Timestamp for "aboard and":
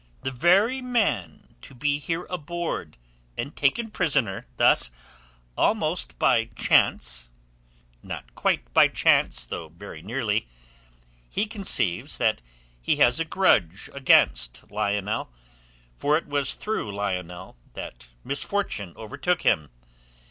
2.27-3.55